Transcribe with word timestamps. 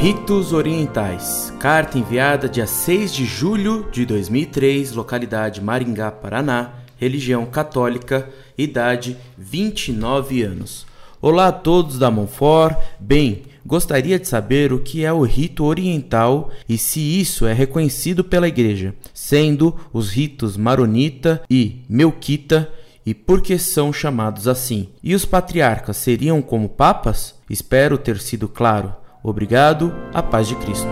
Ritos 0.00 0.54
Orientais. 0.54 1.52
Carta 1.60 1.98
enviada 1.98 2.48
dia 2.48 2.66
6 2.66 3.12
de 3.12 3.26
julho 3.26 3.86
de 3.92 4.06
2003, 4.06 4.92
localidade 4.92 5.60
Maringá, 5.60 6.10
Paraná, 6.10 6.70
religião 6.96 7.44
católica, 7.44 8.26
idade 8.56 9.18
29 9.36 10.42
anos. 10.42 10.86
Olá 11.20 11.48
a 11.48 11.52
todos 11.52 11.98
da 11.98 12.10
Monfort. 12.10 12.78
Bem, 12.98 13.42
gostaria 13.64 14.18
de 14.18 14.26
saber 14.26 14.72
o 14.72 14.78
que 14.78 15.04
é 15.04 15.12
o 15.12 15.20
rito 15.20 15.64
oriental 15.64 16.50
e 16.66 16.78
se 16.78 17.20
isso 17.20 17.44
é 17.44 17.52
reconhecido 17.52 18.24
pela 18.24 18.48
Igreja, 18.48 18.94
sendo 19.12 19.76
os 19.92 20.12
ritos 20.12 20.56
maronita 20.56 21.42
e 21.50 21.82
melquita 21.86 22.72
e 23.04 23.12
por 23.12 23.42
que 23.42 23.58
são 23.58 23.92
chamados 23.92 24.48
assim. 24.48 24.88
E 25.02 25.14
os 25.14 25.26
patriarcas 25.26 25.98
seriam 25.98 26.40
como 26.40 26.70
papas? 26.70 27.34
Espero 27.50 27.98
ter 27.98 28.18
sido 28.18 28.48
claro. 28.48 28.94
Obrigado, 29.22 29.94
a 30.14 30.22
paz 30.22 30.48
de 30.48 30.56
Cristo. 30.56 30.88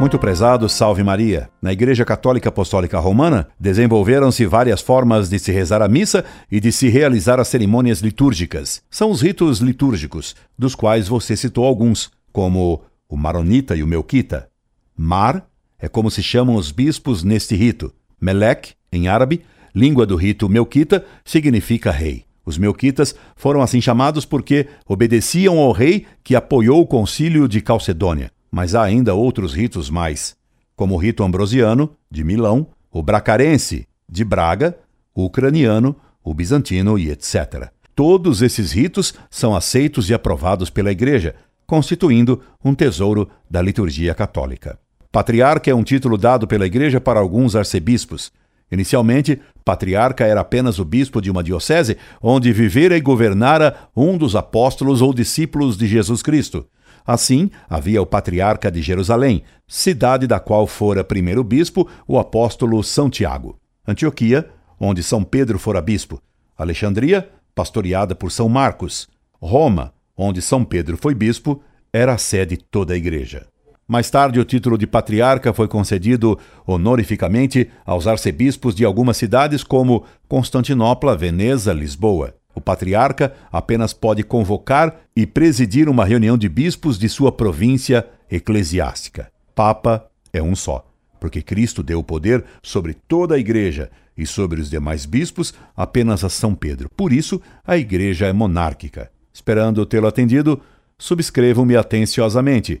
Muito 0.00 0.18
prezado, 0.18 0.66
salve 0.66 1.02
Maria. 1.02 1.50
Na 1.60 1.74
Igreja 1.74 2.06
Católica 2.06 2.48
Apostólica 2.48 2.98
Romana, 2.98 3.48
desenvolveram-se 3.60 4.46
várias 4.46 4.80
formas 4.80 5.28
de 5.28 5.38
se 5.38 5.52
rezar 5.52 5.82
a 5.82 5.88
missa 5.88 6.24
e 6.50 6.58
de 6.58 6.72
se 6.72 6.88
realizar 6.88 7.38
as 7.38 7.48
cerimônias 7.48 7.98
litúrgicas. 7.98 8.80
São 8.90 9.10
os 9.10 9.20
ritos 9.20 9.58
litúrgicos, 9.58 10.34
dos 10.58 10.74
quais 10.74 11.06
você 11.06 11.36
citou 11.36 11.66
alguns, 11.66 12.10
como 12.32 12.82
o 13.06 13.16
maronita 13.16 13.76
e 13.76 13.82
o 13.82 13.86
melquita. 13.86 14.48
Mar 14.96 15.46
é 15.78 15.86
como 15.86 16.10
se 16.10 16.22
chamam 16.22 16.54
os 16.54 16.70
bispos 16.70 17.22
neste 17.22 17.54
rito. 17.54 17.92
Melek, 18.18 18.72
em 18.90 19.06
árabe, 19.08 19.42
língua 19.74 20.06
do 20.06 20.16
rito 20.16 20.48
melquita, 20.48 21.04
significa 21.24 21.90
rei. 21.90 22.29
Os 22.50 22.58
melquitas 22.58 23.14
foram 23.36 23.62
assim 23.62 23.80
chamados 23.80 24.24
porque 24.24 24.66
obedeciam 24.84 25.56
ao 25.60 25.70
rei 25.70 26.04
que 26.24 26.34
apoiou 26.34 26.80
o 26.80 26.86
concílio 26.86 27.46
de 27.46 27.60
Calcedônia. 27.60 28.32
Mas 28.50 28.74
há 28.74 28.82
ainda 28.82 29.14
outros 29.14 29.54
ritos 29.54 29.88
mais, 29.88 30.34
como 30.74 30.96
o 30.96 30.98
rito 30.98 31.22
ambrosiano, 31.22 31.92
de 32.10 32.24
Milão, 32.24 32.66
o 32.90 33.04
bracarense, 33.04 33.86
de 34.08 34.24
Braga, 34.24 34.76
o 35.14 35.26
ucraniano, 35.26 35.94
o 36.24 36.34
bizantino 36.34 36.98
e 36.98 37.08
etc. 37.08 37.68
Todos 37.94 38.42
esses 38.42 38.72
ritos 38.72 39.14
são 39.30 39.54
aceitos 39.54 40.10
e 40.10 40.14
aprovados 40.14 40.70
pela 40.70 40.90
Igreja, 40.90 41.36
constituindo 41.68 42.42
um 42.64 42.74
tesouro 42.74 43.30
da 43.48 43.62
liturgia 43.62 44.12
católica. 44.12 44.76
Patriarca 45.12 45.70
é 45.70 45.74
um 45.74 45.84
título 45.84 46.18
dado 46.18 46.48
pela 46.48 46.66
Igreja 46.66 47.00
para 47.00 47.20
alguns 47.20 47.54
arcebispos. 47.54 48.32
Inicialmente, 48.70 49.40
patriarca 49.64 50.24
era 50.24 50.40
apenas 50.40 50.78
o 50.78 50.84
bispo 50.84 51.20
de 51.20 51.30
uma 51.30 51.42
diocese 51.42 51.96
onde 52.22 52.52
vivera 52.52 52.96
e 52.96 53.00
governara 53.00 53.76
um 53.96 54.16
dos 54.16 54.36
apóstolos 54.36 55.02
ou 55.02 55.12
discípulos 55.12 55.76
de 55.76 55.86
Jesus 55.86 56.22
Cristo. 56.22 56.66
Assim, 57.06 57.50
havia 57.68 58.00
o 58.00 58.06
patriarca 58.06 58.70
de 58.70 58.80
Jerusalém, 58.82 59.42
cidade 59.66 60.26
da 60.26 60.38
qual 60.38 60.66
fora 60.66 61.02
primeiro 61.02 61.42
bispo 61.42 61.88
o 62.06 62.18
apóstolo 62.18 62.82
São 62.84 63.10
Tiago. 63.10 63.58
Antioquia, 63.86 64.48
onde 64.78 65.02
São 65.02 65.24
Pedro 65.24 65.58
fora 65.58 65.80
bispo. 65.80 66.22
Alexandria, 66.56 67.28
pastoreada 67.54 68.14
por 68.14 68.30
São 68.30 68.48
Marcos. 68.48 69.08
Roma, 69.40 69.92
onde 70.16 70.40
São 70.40 70.64
Pedro 70.64 70.96
foi 70.96 71.14
bispo, 71.14 71.62
era 71.92 72.14
a 72.14 72.18
sede 72.18 72.56
de 72.56 72.64
toda 72.64 72.94
a 72.94 72.96
igreja. 72.96 73.46
Mais 73.90 74.08
tarde, 74.08 74.38
o 74.38 74.44
título 74.44 74.78
de 74.78 74.86
patriarca 74.86 75.52
foi 75.52 75.66
concedido 75.66 76.38
honorificamente 76.64 77.68
aos 77.84 78.06
arcebispos 78.06 78.72
de 78.72 78.84
algumas 78.84 79.16
cidades 79.16 79.64
como 79.64 80.04
Constantinopla, 80.28 81.16
Veneza, 81.16 81.72
Lisboa. 81.72 82.36
O 82.54 82.60
patriarca 82.60 83.34
apenas 83.50 83.92
pode 83.92 84.22
convocar 84.22 85.00
e 85.16 85.26
presidir 85.26 85.88
uma 85.88 86.04
reunião 86.04 86.38
de 86.38 86.48
bispos 86.48 87.00
de 87.00 87.08
sua 87.08 87.32
província 87.32 88.06
eclesiástica. 88.30 89.28
Papa 89.56 90.06
é 90.32 90.40
um 90.40 90.54
só, 90.54 90.88
porque 91.18 91.42
Cristo 91.42 91.82
deu 91.82 91.98
o 91.98 92.04
poder 92.04 92.44
sobre 92.62 92.94
toda 92.94 93.34
a 93.34 93.38
igreja 93.40 93.90
e 94.16 94.24
sobre 94.24 94.60
os 94.60 94.70
demais 94.70 95.04
bispos 95.04 95.52
apenas 95.76 96.22
a 96.22 96.28
São 96.28 96.54
Pedro. 96.54 96.88
Por 96.96 97.12
isso, 97.12 97.42
a 97.66 97.76
igreja 97.76 98.26
é 98.26 98.32
monárquica. 98.32 99.10
Esperando 99.34 99.84
tê-lo 99.84 100.06
atendido, 100.06 100.60
subscrevo-me 100.96 101.74
atenciosamente 101.74 102.80